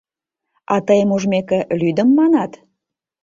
[0.73, 2.51] А, тыйым ужмеке, лӱдым, манат?